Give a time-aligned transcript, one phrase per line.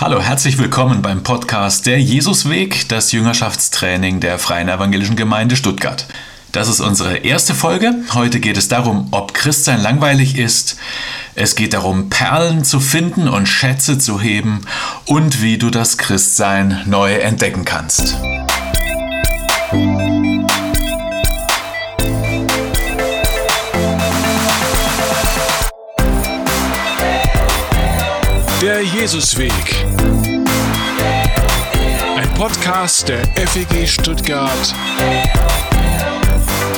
[0.00, 6.06] Hallo, herzlich willkommen beim Podcast Der Jesusweg, das Jüngerschaftstraining der Freien Evangelischen Gemeinde Stuttgart.
[6.52, 7.92] Das ist unsere erste Folge.
[8.14, 10.78] Heute geht es darum, ob Christsein langweilig ist.
[11.34, 14.60] Es geht darum, Perlen zu finden und Schätze zu heben
[15.04, 18.16] und wie du das Christsein neu entdecken kannst.
[29.10, 29.86] Jesusweg.
[32.14, 34.74] Ein Podcast der FEG Stuttgart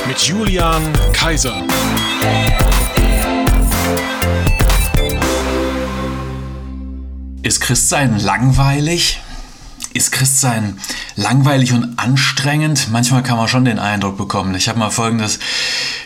[0.07, 0.81] mit Julian
[1.11, 1.61] Kaiser.
[7.43, 9.19] Ist Christsein langweilig?
[9.93, 10.79] Ist Christsein
[11.17, 12.87] langweilig und anstrengend?
[12.93, 14.55] Manchmal kann man schon den Eindruck bekommen.
[14.55, 15.37] Ich habe mal Folgendes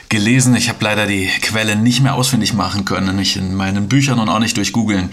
[0.09, 0.55] gelesen.
[0.55, 4.29] Ich habe leider die Quelle nicht mehr ausfindig machen können, nicht in meinen Büchern und
[4.29, 5.09] auch nicht durch Googeln.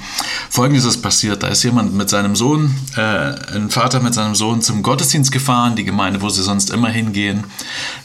[0.50, 1.42] Folgendes ist passiert.
[1.42, 5.76] Da ist jemand mit seinem Sohn, äh, ein Vater mit seinem Sohn zum Gottesdienst gefahren,
[5.76, 7.44] die Gemeinde, wo sie sonst immer hingehen.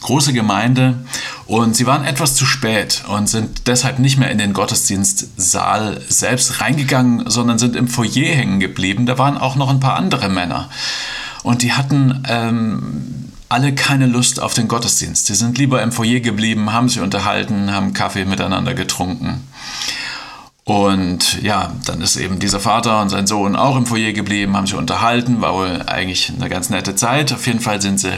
[0.02, 1.00] Große Gemeinde.
[1.46, 6.62] Und sie waren etwas zu spät und sind deshalb nicht mehr in den Gottesdienstsaal selbst
[6.62, 9.06] reingegangen, sondern sind im Foyer hängen geblieben.
[9.06, 10.70] Da waren auch noch ein paar andere Männer.
[11.48, 15.28] Und die hatten ähm, alle keine Lust auf den Gottesdienst.
[15.28, 19.48] Sie sind lieber im Foyer geblieben, haben sich unterhalten, haben Kaffee miteinander getrunken.
[20.66, 24.67] Und ja, dann ist eben dieser Vater und sein Sohn auch im Foyer geblieben, haben
[24.67, 27.31] sich unterhalten, war wohl eigentlich eine ganz nette Zeit.
[27.31, 28.11] Auf jeden Fall sind sie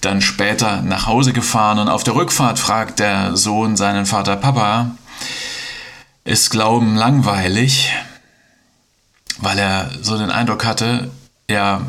[0.00, 4.92] dann später nach Hause gefahren und auf der Rückfahrt fragt der Sohn seinen Vater, Papa,
[6.22, 7.90] ist Glauben langweilig?
[9.38, 11.10] Weil er so den Eindruck hatte,
[11.50, 11.82] ja,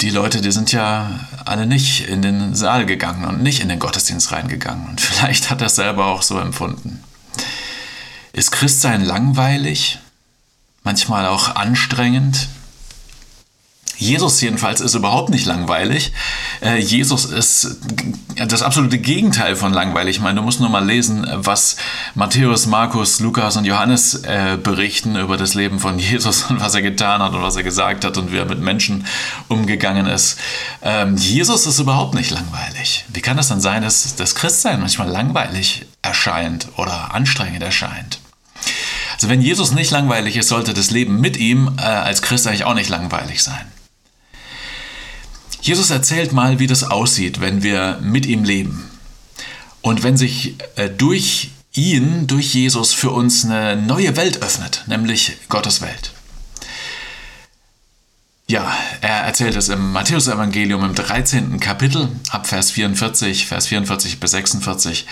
[0.00, 3.78] die Leute, die sind ja alle nicht in den Saal gegangen und nicht in den
[3.78, 4.88] Gottesdienst reingegangen.
[4.88, 7.02] Und vielleicht hat er es selber auch so empfunden.
[8.32, 9.98] Ist Christsein langweilig?
[10.82, 12.48] Manchmal auch anstrengend?
[13.96, 16.12] Jesus jedenfalls ist überhaupt nicht langweilig.
[16.60, 17.76] Äh, Jesus ist
[18.36, 20.16] das absolute Gegenteil von langweilig.
[20.16, 21.76] Ich meine, du musst nur mal lesen, was
[22.14, 26.82] Matthäus, Markus, Lukas und Johannes äh, berichten über das Leben von Jesus und was er
[26.82, 29.06] getan hat und was er gesagt hat und wie er mit Menschen
[29.48, 30.38] umgegangen ist.
[30.82, 33.04] Ähm, Jesus ist überhaupt nicht langweilig.
[33.12, 38.18] Wie kann das dann sein, dass das Christsein manchmal langweilig erscheint oder anstrengend erscheint?
[39.14, 42.64] Also wenn Jesus nicht langweilig ist, sollte das Leben mit ihm äh, als Christ eigentlich
[42.64, 43.71] auch nicht langweilig sein.
[45.62, 48.90] Jesus erzählt mal, wie das aussieht, wenn wir mit ihm leben.
[49.80, 55.36] Und wenn sich äh, durch ihn, durch Jesus für uns eine neue Welt öffnet, nämlich
[55.48, 56.12] Gottes Welt.
[58.52, 58.70] Ja,
[59.00, 61.58] er erzählt es im Matthäusevangelium im 13.
[61.58, 65.06] Kapitel ab Vers 44, Vers 44 bis 46.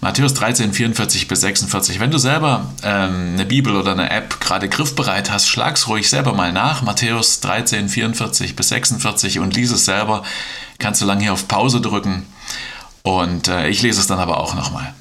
[0.00, 2.00] Matthäus 13, 44 bis 46.
[2.00, 6.32] Wenn du selber ähm, eine Bibel oder eine App gerade griffbereit hast, schlag's ruhig selber
[6.32, 6.82] mal nach.
[6.82, 10.24] Matthäus 13, 44 bis 46 und lies es selber.
[10.80, 12.26] Kannst du lange hier auf Pause drücken
[13.04, 14.92] und äh, ich lese es dann aber auch nochmal.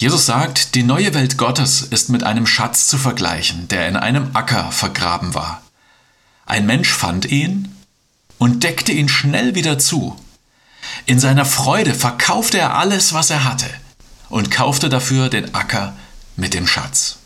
[0.00, 4.30] Jesus sagt, die neue Welt Gottes ist mit einem Schatz zu vergleichen, der in einem
[4.32, 5.60] Acker vergraben war.
[6.46, 7.76] Ein Mensch fand ihn
[8.38, 10.16] und deckte ihn schnell wieder zu.
[11.04, 13.68] In seiner Freude verkaufte er alles, was er hatte,
[14.28, 15.96] und kaufte dafür den Acker
[16.36, 17.18] mit dem Schatz.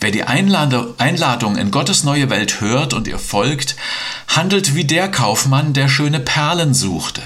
[0.00, 3.76] Wer die Einladung in Gottes neue Welt hört und ihr folgt,
[4.28, 7.22] handelt wie der Kaufmann, der schöne Perlen suchte.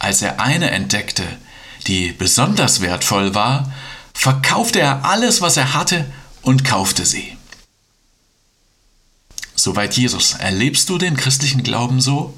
[0.00, 1.24] Als er eine entdeckte,
[1.86, 3.72] die besonders wertvoll war,
[4.14, 6.10] verkaufte er alles, was er hatte
[6.42, 7.36] und kaufte sie.
[9.54, 10.34] Soweit Jesus.
[10.34, 12.34] Erlebst du den christlichen Glauben so?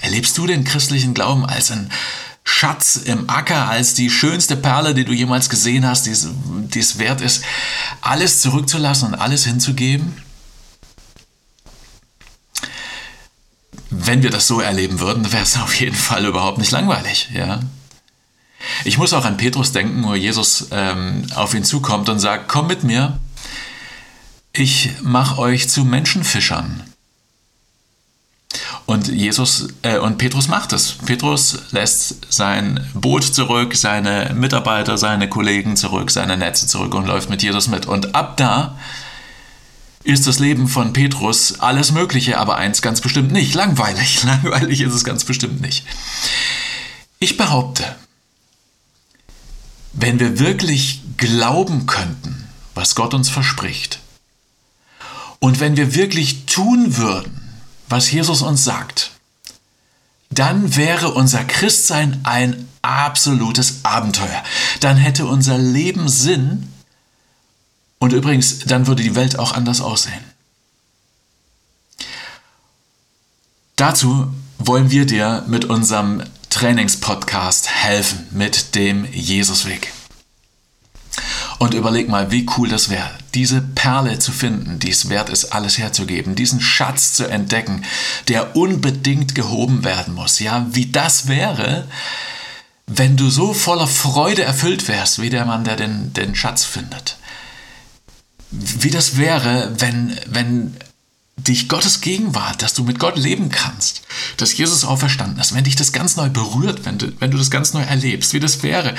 [0.00, 1.90] Erlebst du den christlichen Glauben als ein
[2.44, 7.20] Schatz im Acker, als die schönste Perle, die du jemals gesehen hast, die es wert
[7.20, 7.44] ist,
[8.00, 10.22] alles zurückzulassen und alles hinzugeben?
[13.98, 17.28] Wenn wir das so erleben würden, wäre es auf jeden Fall überhaupt nicht langweilig.
[17.34, 17.60] Ja?
[18.84, 22.66] Ich muss auch an Petrus denken, wo Jesus ähm, auf ihn zukommt und sagt, komm
[22.66, 23.18] mit mir,
[24.52, 26.82] ich mache euch zu Menschenfischern.
[28.86, 30.92] Und Jesus äh, und Petrus macht es.
[31.04, 37.28] Petrus lässt sein Boot zurück, seine Mitarbeiter, seine Kollegen zurück, seine Netze zurück und läuft
[37.28, 37.86] mit Jesus mit.
[37.86, 38.78] Und ab da
[40.06, 43.54] ist das Leben von Petrus alles Mögliche, aber eins ganz bestimmt nicht.
[43.54, 44.22] Langweilig.
[44.24, 45.84] Langweilig ist es ganz bestimmt nicht.
[47.18, 47.96] Ich behaupte,
[49.92, 54.00] wenn wir wirklich glauben könnten, was Gott uns verspricht,
[55.38, 57.52] und wenn wir wirklich tun würden,
[57.88, 59.10] was Jesus uns sagt,
[60.30, 64.42] dann wäre unser Christsein ein absolutes Abenteuer.
[64.80, 66.72] Dann hätte unser Leben Sinn
[68.06, 70.22] und übrigens, dann würde die Welt auch anders aussehen.
[73.74, 79.92] Dazu wollen wir dir mit unserem Trainingspodcast helfen, mit dem Jesusweg.
[81.58, 85.46] Und überleg mal, wie cool das wäre, diese Perle zu finden, die es wert ist,
[85.46, 87.82] alles herzugeben, diesen Schatz zu entdecken,
[88.28, 90.38] der unbedingt gehoben werden muss.
[90.38, 91.88] Ja, wie das wäre,
[92.86, 97.16] wenn du so voller Freude erfüllt wärst, wie der Mann, der den, den Schatz findet.
[98.50, 100.76] Wie das wäre, wenn, wenn
[101.36, 104.02] dich Gottes Gegenwart, dass du mit Gott leben kannst,
[104.36, 107.50] dass Jesus auferstanden ist, wenn dich das ganz neu berührt, wenn du, wenn du das
[107.50, 108.94] ganz neu erlebst, wie das wäre,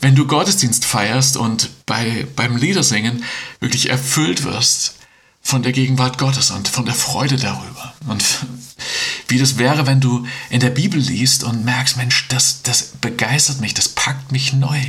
[0.00, 3.24] wenn du Gottesdienst feierst und bei, beim Liedersingen
[3.60, 4.94] wirklich erfüllt wirst
[5.42, 7.92] von der Gegenwart Gottes und von der Freude darüber.
[8.06, 8.24] Und
[9.26, 13.60] wie das wäre, wenn du in der Bibel liest und merkst, Mensch, das, das begeistert
[13.60, 14.80] mich, das packt mich neu.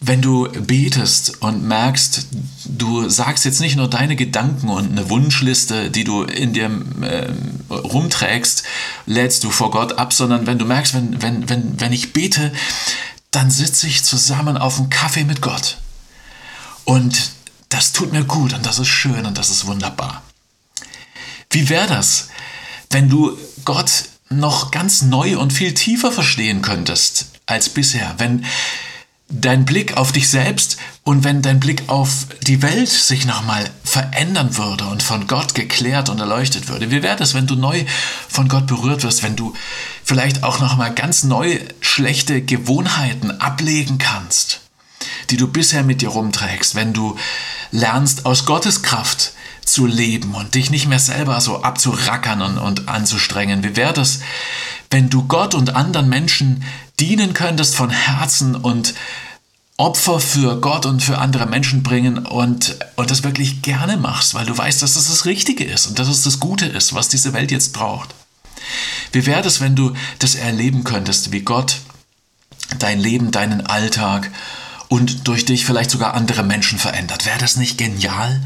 [0.00, 2.28] Wenn du betest und merkst,
[2.64, 7.32] du sagst jetzt nicht nur deine Gedanken und eine Wunschliste, die du in dir äh,
[7.72, 8.62] rumträgst,
[9.06, 12.52] lädst du vor Gott ab, sondern wenn du merkst, wenn, wenn, wenn, wenn ich bete,
[13.32, 15.78] dann sitze ich zusammen auf einem Kaffee mit Gott.
[16.84, 17.32] Und
[17.68, 20.22] das tut mir gut und das ist schön und das ist wunderbar.
[21.50, 22.28] Wie wäre das,
[22.90, 28.14] wenn du Gott noch ganz neu und viel tiefer verstehen könntest als bisher?
[28.18, 28.44] Wenn
[29.30, 34.56] dein Blick auf dich selbst und wenn dein Blick auf die Welt sich nochmal verändern
[34.56, 36.90] würde und von Gott geklärt und erleuchtet würde.
[36.90, 37.84] Wie wäre das, wenn du neu
[38.28, 39.54] von Gott berührt wirst, wenn du
[40.02, 44.60] vielleicht auch nochmal ganz neu schlechte Gewohnheiten ablegen kannst,
[45.28, 47.16] die du bisher mit dir rumträgst, wenn du
[47.70, 49.32] lernst aus Gottes Kraft
[49.62, 53.62] zu leben und dich nicht mehr selber so abzurackern und, und anzustrengen.
[53.62, 54.20] Wie wäre das,
[54.90, 56.64] wenn du Gott und anderen Menschen
[57.00, 58.94] dienen könntest von Herzen und
[59.76, 64.44] Opfer für Gott und für andere Menschen bringen und, und das wirklich gerne machst, weil
[64.44, 67.32] du weißt, dass das das Richtige ist und dass es das Gute ist, was diese
[67.32, 68.12] Welt jetzt braucht.
[69.12, 71.76] Wie wäre es, wenn du das erleben könntest, wie Gott
[72.80, 74.32] dein Leben, deinen Alltag
[74.88, 77.24] und durch dich vielleicht sogar andere Menschen verändert?
[77.24, 78.44] Wäre das nicht genial?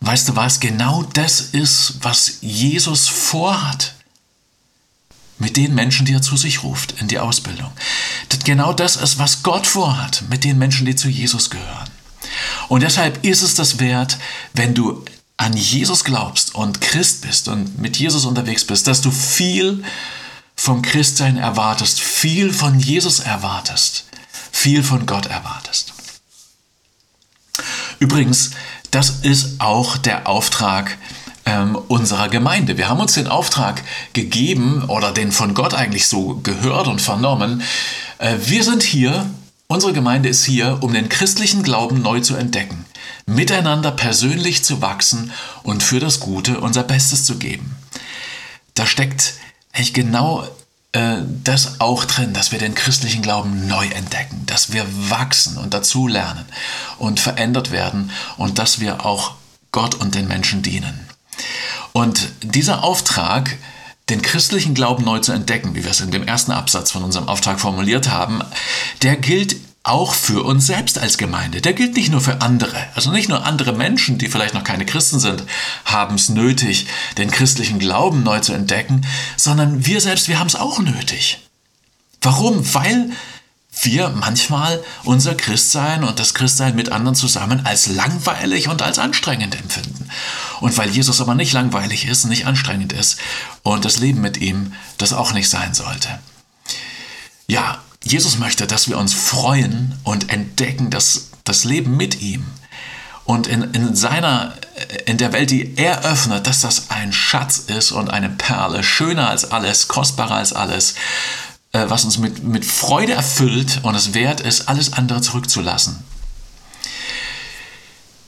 [0.00, 0.58] Weißt du was?
[0.58, 3.94] Genau das ist, was Jesus vorhat
[5.42, 7.70] mit den Menschen, die er zu sich ruft in die Ausbildung.
[8.44, 11.90] Genau das ist, was Gott vorhat mit den Menschen, die zu Jesus gehören.
[12.68, 14.18] Und deshalb ist es das wert,
[14.54, 15.04] wenn du
[15.36, 19.82] an Jesus glaubst und Christ bist und mit Jesus unterwegs bist, dass du viel
[20.54, 24.04] vom Christsein erwartest, viel von Jesus erwartest,
[24.52, 25.92] viel von Gott erwartest.
[27.98, 28.52] Übrigens,
[28.92, 30.98] das ist auch der Auftrag,
[31.52, 32.78] ähm, unserer Gemeinde.
[32.78, 33.82] Wir haben uns den Auftrag
[34.12, 37.62] gegeben oder den von Gott eigentlich so gehört und vernommen.
[38.18, 39.28] Äh, wir sind hier,
[39.66, 42.86] unsere Gemeinde ist hier, um den christlichen Glauben neu zu entdecken,
[43.26, 45.32] miteinander persönlich zu wachsen
[45.62, 47.76] und für das Gute unser Bestes zu geben.
[48.74, 49.34] Da steckt
[49.74, 50.48] eigentlich genau
[50.92, 55.74] äh, das auch drin, dass wir den christlichen Glauben neu entdecken, dass wir wachsen und
[55.74, 56.46] dazulernen
[56.98, 59.34] und verändert werden und dass wir auch
[59.70, 61.11] Gott und den Menschen dienen.
[61.92, 63.56] Und dieser Auftrag,
[64.08, 67.28] den christlichen Glauben neu zu entdecken, wie wir es in dem ersten Absatz von unserem
[67.28, 68.40] Auftrag formuliert haben,
[69.02, 71.60] der gilt auch für uns selbst als Gemeinde.
[71.60, 72.76] Der gilt nicht nur für andere.
[72.94, 75.44] Also nicht nur andere Menschen, die vielleicht noch keine Christen sind,
[75.84, 76.86] haben es nötig,
[77.18, 79.04] den christlichen Glauben neu zu entdecken,
[79.36, 81.40] sondern wir selbst, wir haben es auch nötig.
[82.20, 82.62] Warum?
[82.74, 83.10] Weil
[83.84, 89.58] wir manchmal unser Christsein und das Christsein mit anderen zusammen als langweilig und als anstrengend
[89.58, 90.08] empfinden.
[90.60, 93.18] Und weil Jesus aber nicht langweilig ist, nicht anstrengend ist
[93.62, 96.18] und das Leben mit ihm das auch nicht sein sollte.
[97.46, 102.44] Ja, Jesus möchte, dass wir uns freuen und entdecken, dass das Leben mit ihm
[103.24, 104.54] und in, in seiner,
[105.06, 109.28] in der Welt, die er öffnet, dass das ein Schatz ist und eine Perle, schöner
[109.28, 110.94] als alles, kostbarer als alles,
[111.72, 116.04] äh, was uns mit, mit Freude erfüllt und es wert ist, alles andere zurückzulassen.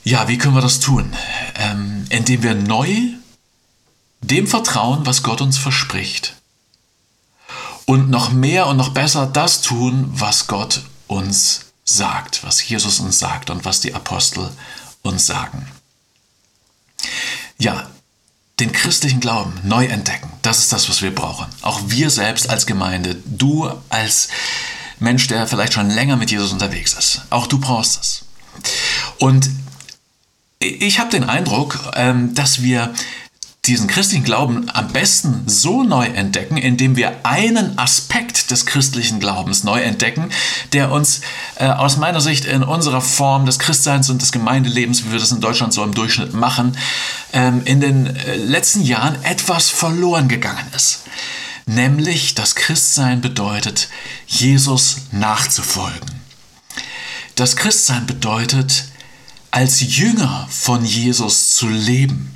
[0.03, 1.11] Ja, wie können wir das tun?
[1.55, 2.95] Ähm, indem wir neu
[4.21, 6.35] dem vertrauen, was Gott uns verspricht.
[7.85, 13.19] Und noch mehr und noch besser das tun, was Gott uns sagt, was Jesus uns
[13.19, 14.49] sagt und was die Apostel
[15.03, 15.67] uns sagen.
[17.59, 17.87] Ja,
[18.59, 20.31] den christlichen Glauben neu entdecken.
[20.41, 21.47] Das ist das, was wir brauchen.
[21.61, 24.29] Auch wir selbst als Gemeinde, du als
[24.99, 27.21] Mensch, der vielleicht schon länger mit Jesus unterwegs ist.
[27.29, 28.25] Auch du brauchst es.
[29.19, 29.49] Und
[30.59, 32.93] ich habe den Eindruck, ähm, dass wir
[33.67, 39.63] diesen christlichen Glauben am besten so neu entdecken, indem wir einen Aspekt des christlichen Glaubens
[39.63, 40.29] neu entdecken,
[40.73, 41.21] der uns
[41.55, 45.31] äh, aus meiner Sicht in unserer Form des Christseins und des Gemeindelebens, wie wir das
[45.31, 46.77] in Deutschland so im Durchschnitt machen,
[47.33, 51.03] ähm, in den äh, letzten Jahren etwas verloren gegangen ist.
[51.65, 53.89] Nämlich, dass Christsein bedeutet,
[54.27, 56.11] Jesus nachzufolgen.
[57.35, 58.85] Das Christsein bedeutet,
[59.49, 62.34] als Jünger von Jesus zu leben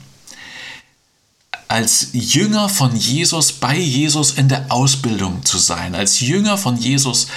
[1.70, 7.28] als Jünger von Jesus, bei Jesus in der Ausbildung zu sein, als Jünger von Jesus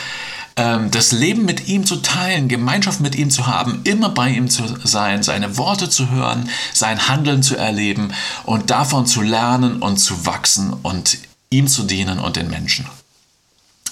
[0.56, 4.48] ähm, das Leben mit ihm zu teilen, Gemeinschaft mit ihm zu haben, immer bei ihm
[4.48, 8.12] zu sein, seine Worte zu hören, sein Handeln zu erleben
[8.44, 11.18] und davon zu lernen und zu wachsen und
[11.50, 12.86] ihm zu dienen und den Menschen.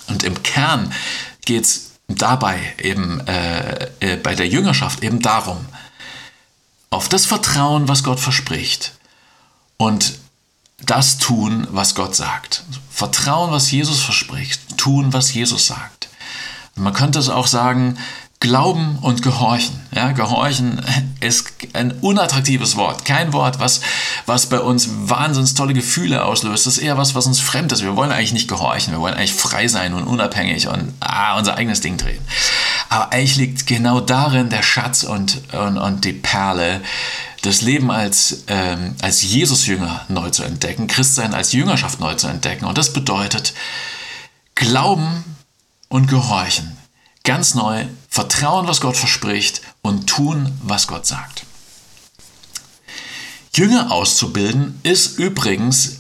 [0.09, 0.91] Und im Kern
[1.45, 5.59] geht es dabei eben äh, äh, bei der Jüngerschaft eben darum,
[6.89, 8.93] auf das Vertrauen, was Gott verspricht
[9.77, 10.20] und
[10.87, 12.65] das tun, was Gott sagt.
[12.91, 14.77] Vertrauen, was Jesus verspricht.
[14.77, 16.09] Tun, was Jesus sagt.
[16.75, 17.99] Man könnte es auch sagen,
[18.43, 19.79] Glauben und Gehorchen.
[19.95, 20.81] Ja, Gehorchen
[21.21, 23.05] ist ein unattraktives Wort.
[23.05, 23.83] Kein Wort, was,
[24.25, 26.67] was bei uns wahnsinnig tolle Gefühle auslöst.
[26.67, 27.83] Das ist eher was, was uns fremd ist.
[27.83, 28.95] Wir wollen eigentlich nicht gehorchen.
[28.95, 32.23] Wir wollen eigentlich frei sein und unabhängig und ah, unser eigenes Ding drehen.
[32.89, 36.81] Aber eigentlich liegt genau darin der Schatz und, und, und die Perle,
[37.43, 42.67] das Leben als, ähm, als Jesus-Jünger neu zu entdecken, Christsein als Jüngerschaft neu zu entdecken.
[42.67, 43.55] Und das bedeutet
[44.55, 45.25] Glauben
[45.89, 46.77] und Gehorchen.
[47.25, 51.45] Ganz neu vertrauen, was Gott verspricht und tun, was Gott sagt.
[53.55, 56.00] Jünger auszubilden ist übrigens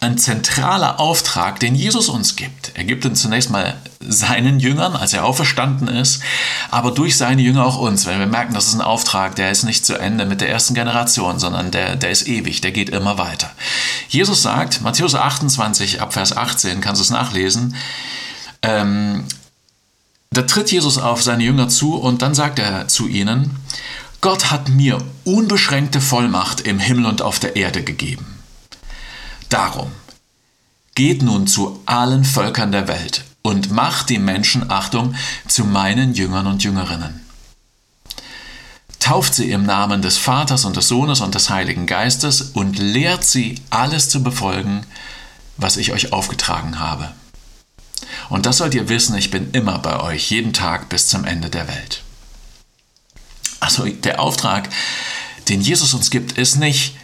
[0.00, 2.72] ein zentraler Auftrag, den Jesus uns gibt.
[2.74, 6.22] Er gibt ihn zunächst mal seinen Jüngern, als er auferstanden ist,
[6.70, 8.06] aber durch seine Jünger auch uns.
[8.06, 10.74] Wenn wir merken, das ist ein Auftrag, der ist nicht zu Ende mit der ersten
[10.74, 13.50] Generation, sondern der, der ist ewig, der geht immer weiter.
[14.08, 17.74] Jesus sagt, Matthäus 28 ab Vers 18, kannst du es nachlesen,
[18.62, 19.24] ähm,
[20.30, 23.56] da tritt Jesus auf seine Jünger zu und dann sagt er zu ihnen,
[24.20, 28.37] Gott hat mir unbeschränkte Vollmacht im Himmel und auf der Erde gegeben.
[29.48, 29.92] Darum,
[30.94, 35.14] geht nun zu allen Völkern der Welt und macht die Menschen, Achtung,
[35.46, 37.24] zu meinen Jüngern und Jüngerinnen.
[38.98, 43.24] Tauft sie im Namen des Vaters und des Sohnes und des Heiligen Geistes und lehrt
[43.24, 44.84] sie, alles zu befolgen,
[45.56, 47.12] was ich euch aufgetragen habe.
[48.28, 51.48] Und das sollt ihr wissen, ich bin immer bei euch, jeden Tag bis zum Ende
[51.48, 52.02] der Welt.
[53.60, 54.68] Also der Auftrag,
[55.48, 56.96] den Jesus uns gibt, ist nicht,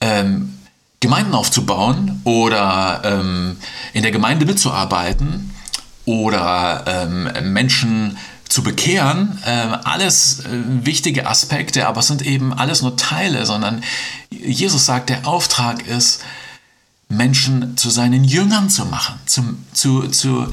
[0.00, 0.55] ähm,
[1.00, 3.56] Gemeinden aufzubauen oder ähm,
[3.92, 5.54] in der Gemeinde mitzuarbeiten
[6.04, 8.16] oder ähm, Menschen
[8.48, 10.46] zu bekehren, äh, alles äh,
[10.86, 13.82] wichtige Aspekte, aber es sind eben alles nur Teile, sondern
[14.30, 16.22] Jesus sagt, der Auftrag ist,
[17.08, 20.50] Menschen zu seinen Jüngern zu machen, zum, zu, zu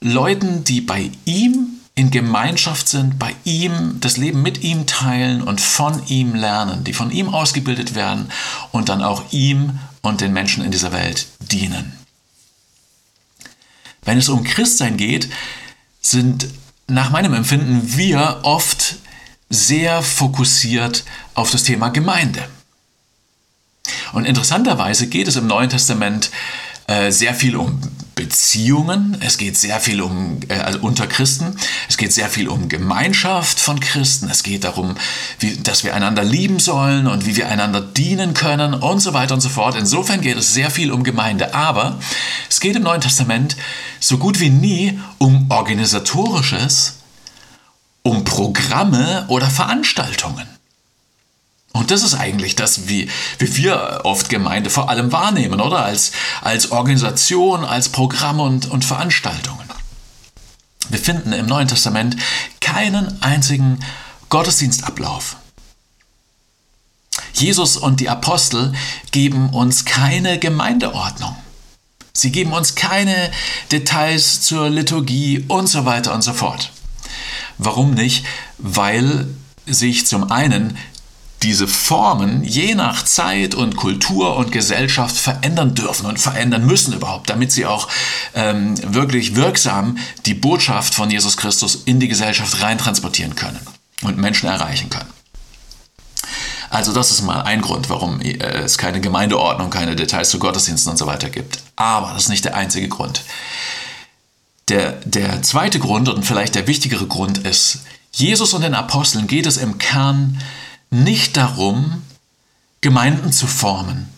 [0.00, 5.62] Leuten, die bei ihm in Gemeinschaft sind, bei ihm das Leben mit ihm teilen und
[5.62, 8.30] von ihm lernen, die von ihm ausgebildet werden
[8.70, 11.92] und dann auch ihm und den Menschen in dieser Welt dienen.
[14.04, 15.30] Wenn es um Christsein geht,
[16.02, 16.48] sind
[16.86, 18.96] nach meinem Empfinden wir oft
[19.48, 21.02] sehr fokussiert
[21.34, 22.46] auf das Thema Gemeinde.
[24.12, 26.30] Und interessanterweise geht es im Neuen Testament
[26.88, 27.80] äh, sehr viel um
[28.16, 31.54] Beziehungen, es geht sehr viel um, äh, also unter Christen,
[31.86, 34.96] es geht sehr viel um Gemeinschaft von Christen, es geht darum,
[35.38, 39.34] wie, dass wir einander lieben sollen und wie wir einander dienen können und so weiter
[39.34, 39.76] und so fort.
[39.76, 42.00] Insofern geht es sehr viel um Gemeinde, aber
[42.48, 43.54] es geht im Neuen Testament
[44.00, 47.00] so gut wie nie um organisatorisches,
[48.02, 50.55] um Programme oder Veranstaltungen.
[51.76, 55.84] Und das ist eigentlich das, wie, wie wir oft Gemeinde vor allem wahrnehmen, oder?
[55.84, 59.68] Als, als Organisation, als Programm und, und Veranstaltungen.
[60.88, 62.16] Wir finden im Neuen Testament
[62.60, 63.80] keinen einzigen
[64.30, 65.36] Gottesdienstablauf.
[67.34, 68.72] Jesus und die Apostel
[69.10, 71.36] geben uns keine Gemeindeordnung.
[72.14, 73.30] Sie geben uns keine
[73.70, 76.72] Details zur Liturgie und so weiter und so fort.
[77.58, 78.24] Warum nicht?
[78.56, 79.26] Weil
[79.66, 80.78] sich zum einen
[81.42, 87.28] diese Formen je nach Zeit und Kultur und Gesellschaft verändern dürfen und verändern müssen überhaupt,
[87.28, 87.88] damit sie auch
[88.34, 93.60] ähm, wirklich wirksam die Botschaft von Jesus Christus in die Gesellschaft reintransportieren können
[94.02, 95.10] und Menschen erreichen können.
[96.70, 100.90] Also das ist mal ein Grund, warum äh, es keine Gemeindeordnung, keine Details zu Gottesdiensten
[100.90, 101.60] und so weiter gibt.
[101.76, 103.22] Aber das ist nicht der einzige Grund.
[104.68, 109.46] Der, der zweite Grund und vielleicht der wichtigere Grund ist, Jesus und den Aposteln geht
[109.46, 110.42] es im Kern
[110.90, 112.02] nicht darum,
[112.80, 114.08] Gemeinden zu formen,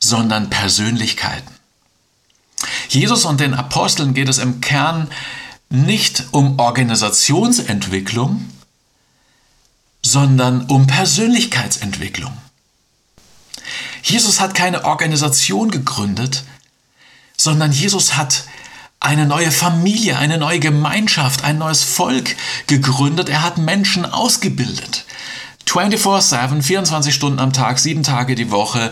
[0.00, 1.54] sondern Persönlichkeiten.
[2.88, 5.08] Jesus und den Aposteln geht es im Kern
[5.70, 8.50] nicht um Organisationsentwicklung,
[10.02, 12.36] sondern um Persönlichkeitsentwicklung.
[14.02, 16.44] Jesus hat keine Organisation gegründet,
[17.36, 18.44] sondern Jesus hat
[19.00, 23.28] eine neue Familie, eine neue Gemeinschaft, ein neues Volk gegründet.
[23.28, 25.03] Er hat Menschen ausgebildet.
[25.66, 28.90] 24-7, 24 Stunden am Tag, sieben Tage die Woche,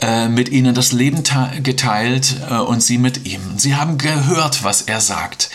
[0.00, 1.22] äh, mit ihnen das Leben
[1.62, 3.40] geteilt äh, und sie mit ihm.
[3.56, 5.50] Sie haben gehört, was er sagt.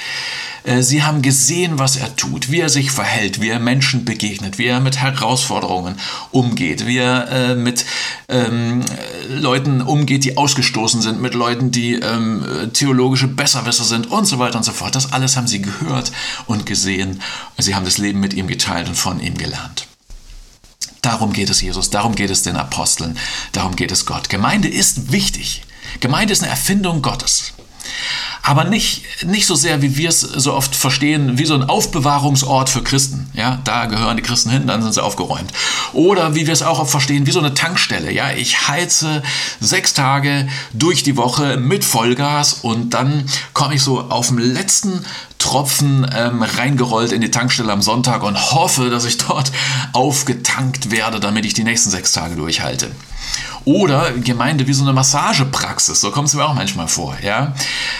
[0.63, 4.57] Äh, sie haben gesehen, was er tut, wie er sich verhält, wie er Menschen begegnet,
[4.57, 5.95] wie er mit Herausforderungen
[6.31, 7.86] umgeht, wie er mit
[8.29, 8.86] ähm,
[9.29, 14.57] Leuten umgeht, die ausgestoßen sind, mit Leuten, die ähm, theologische Besserwisser sind und so weiter
[14.57, 14.95] und so fort.
[14.95, 16.12] Das alles haben sie gehört
[16.45, 17.21] und gesehen.
[17.57, 19.87] Sie haben das Leben mit ihm geteilt und von ihm gelernt.
[21.08, 23.18] Darum geht es Jesus, darum geht es den Aposteln,
[23.54, 24.28] darum geht es Gott.
[24.28, 25.64] Gemeinde ist wichtig.
[26.02, 27.54] Gemeinde ist eine Erfindung Gottes
[28.48, 32.70] aber nicht, nicht so sehr, wie wir es so oft verstehen, wie so ein Aufbewahrungsort
[32.70, 33.30] für Christen.
[33.34, 35.52] Ja, da gehören die Christen hin, dann sind sie aufgeräumt.
[35.92, 38.10] Oder wie wir es auch oft verstehen, wie so eine Tankstelle.
[38.10, 39.22] Ja, ich heize
[39.60, 45.04] sechs Tage durch die Woche mit Vollgas und dann komme ich so auf dem letzten
[45.48, 49.50] Tropfen ähm, reingerollt in die Tankstelle am Sonntag und hoffe, dass ich dort
[49.94, 52.92] aufgetankt werde, damit ich die nächsten sechs Tage durchhalte.
[53.63, 57.18] Oder Gemeinde wie so eine Massagepraxis, so kommt es mir auch manchmal vor.
[57.24, 57.54] Ja?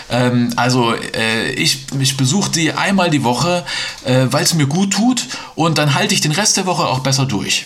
[0.10, 3.64] Ähm, also äh, ich, ich besuche die einmal die Woche,
[4.04, 7.00] äh, weil es mir gut tut und dann halte ich den Rest der Woche auch
[7.00, 7.66] besser durch.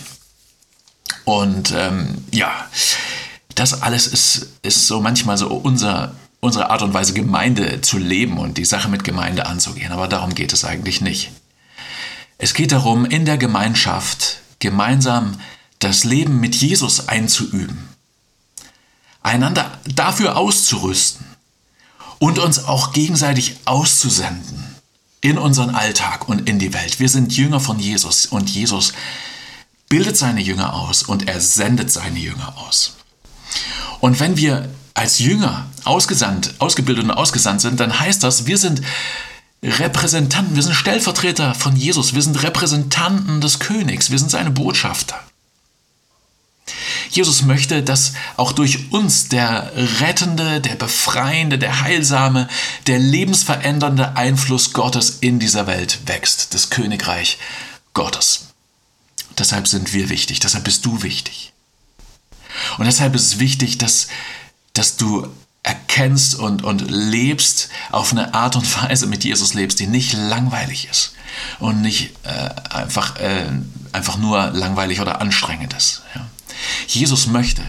[1.26, 2.52] Und ähm, ja,
[3.56, 8.38] das alles ist, ist so manchmal so unser, unsere Art und Weise, Gemeinde zu leben
[8.38, 9.94] und die Sache mit Gemeinde anzugehen.
[9.94, 11.32] Aber darum geht es eigentlich nicht.
[12.38, 15.40] Es geht darum, in der Gemeinschaft gemeinsam
[15.80, 17.92] das Leben mit Jesus einzuüben
[19.24, 21.26] einander dafür auszurüsten
[22.20, 24.76] und uns auch gegenseitig auszusenden
[25.22, 27.00] in unseren Alltag und in die Welt.
[27.00, 28.94] Wir sind Jünger von Jesus und Jesus
[29.90, 32.96] bildet seine Jünger aus und er sendet seine Jünger aus.
[34.00, 38.82] Und wenn wir als Jünger ausgesandt, ausgebildet und ausgesandt sind, dann heißt das, wir sind
[39.64, 45.20] Repräsentanten, wir sind Stellvertreter von Jesus, wir sind Repräsentanten des Königs, wir sind seine Botschafter.
[47.10, 52.48] Jesus möchte, dass auch durch uns der rettende, der befreiende, der heilsame,
[52.88, 57.38] der lebensverändernde Einfluss Gottes in dieser Welt wächst, das Königreich
[57.94, 58.48] Gottes.
[59.38, 61.51] Deshalb sind wir wichtig, deshalb bist du wichtig.
[62.77, 64.08] Und deshalb ist es wichtig, dass,
[64.74, 65.27] dass du
[65.64, 70.88] erkennst und, und lebst auf eine Art und Weise mit Jesus lebst, die nicht langweilig
[70.90, 71.14] ist
[71.60, 73.46] und nicht äh, einfach, äh,
[73.92, 76.01] einfach nur langweilig oder anstrengend ist.
[76.16, 76.27] Ja.
[76.88, 77.64] Jesus möchte,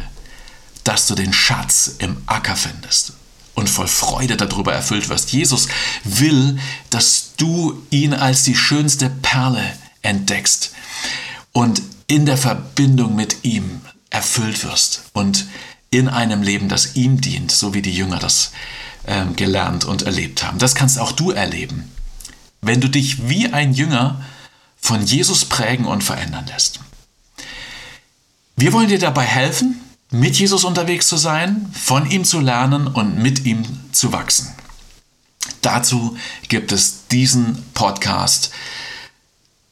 [0.85, 3.13] dass du den Schatz im Acker findest
[3.55, 5.33] und voll Freude darüber erfüllt wirst.
[5.33, 5.69] Jesus
[6.05, 6.59] will,
[6.91, 9.63] dass du ihn als die schönste Perle
[10.01, 10.73] entdeckst
[11.53, 15.47] und in der Verbindung mit ihm erfüllt wirst und
[15.93, 18.51] in einem Leben, das ihm dient, so wie die Jünger das
[19.05, 20.59] äh, gelernt und erlebt haben.
[20.59, 21.93] Das kannst auch du erleben,
[22.63, 24.25] wenn du dich wie ein Jünger
[24.81, 26.81] von Jesus prägen und verändern lässt.
[28.57, 33.19] Wir wollen dir dabei helfen, mit Jesus unterwegs zu sein, von ihm zu lernen und
[33.19, 34.53] mit ihm zu wachsen.
[35.61, 36.17] Dazu
[36.49, 38.51] gibt es diesen Podcast,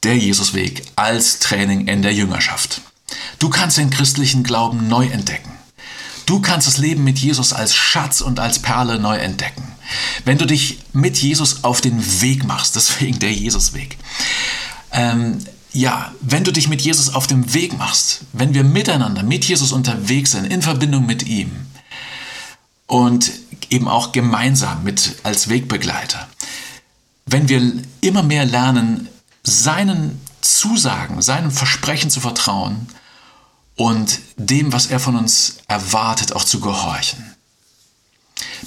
[0.03, 2.83] der Jesusweg, als Training in der Jüngerschaft.
[3.39, 5.60] Du kannst den christlichen Glauben neu entdecken.
[6.31, 9.65] Du kannst das Leben mit Jesus als Schatz und als Perle neu entdecken.
[10.25, 13.99] Wenn du dich mit Jesus auf den Weg machst, deswegen der Jesusweg.
[14.93, 15.39] Ähm,
[15.73, 19.73] ja, wenn du dich mit Jesus auf dem Weg machst, wenn wir miteinander mit Jesus
[19.73, 21.51] unterwegs sind, in Verbindung mit ihm
[22.87, 23.33] und
[23.69, 26.29] eben auch gemeinsam mit als Wegbegleiter,
[27.27, 27.61] wenn wir
[28.03, 29.09] immer mehr lernen,
[29.43, 32.87] seinen Zusagen, seinem Versprechen zu vertrauen
[33.81, 37.35] und dem, was er von uns erwartet, auch zu gehorchen.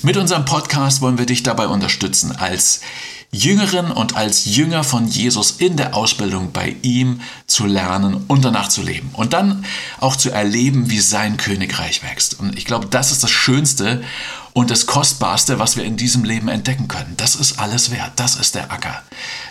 [0.02, 2.82] Mit unserem Podcast wollen wir dich dabei unterstützen, als
[3.30, 8.70] Jüngerin und als Jünger von Jesus in der Ausbildung bei ihm zu lernen und danach
[8.70, 9.12] zu leben.
[9.14, 9.64] Und dann
[10.00, 12.40] auch zu erleben, wie sein Königreich wächst.
[12.40, 14.04] Und ich glaube, das ist das Schönste
[14.54, 17.14] und das Kostbarste, was wir in diesem Leben entdecken können.
[17.18, 18.14] Das ist alles wert.
[18.16, 19.04] Das ist der Acker,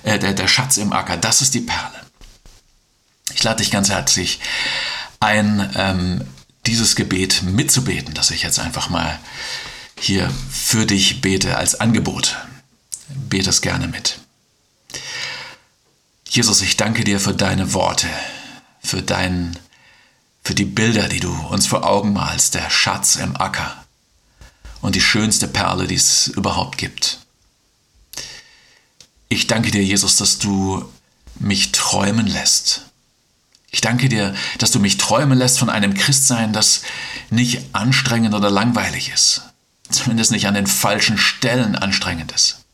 [0.02, 1.16] äh, der, der Schatz im Acker.
[1.16, 2.00] Das ist die Perle.
[3.32, 4.40] Ich lade dich ganz herzlich
[5.22, 6.24] ein, ähm,
[6.66, 9.18] dieses Gebet mitzubeten, das ich jetzt einfach mal
[9.98, 12.36] hier für dich bete als Angebot
[13.14, 14.18] bete es gerne mit.
[16.28, 18.08] Jesus, ich danke dir für deine Worte,
[18.82, 19.58] für dein
[20.44, 23.84] für die Bilder, die du uns vor Augen malst, der Schatz im Acker
[24.80, 27.20] und die schönste Perle, die es überhaupt gibt.
[29.28, 30.84] Ich danke dir, Jesus, dass du
[31.36, 32.86] mich träumen lässt.
[33.72, 36.82] Ich danke dir, dass du mich träumen lässt von einem Christsein, das
[37.30, 39.42] nicht anstrengend oder langweilig ist.
[39.90, 42.64] Zumindest nicht an den falschen Stellen anstrengend ist.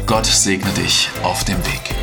[0.06, 1.96] Gott segne dich auf dem Weg.